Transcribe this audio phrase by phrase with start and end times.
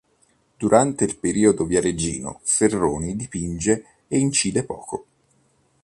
[0.57, 5.05] Durante il periodo viareggino Ferroni dipinge e incide poco.